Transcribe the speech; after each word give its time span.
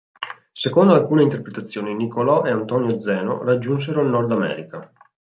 Secondo 0.53 0.95
alcune 0.95 1.21
interpretazioni, 1.21 1.93
Nicolò 1.93 2.43
e 2.43 2.49
Antonio 2.49 2.99
Zeno 2.99 3.43
raggiunsero 3.43 4.01
il 4.01 4.09
Nord 4.09 4.31
America. 4.31 4.91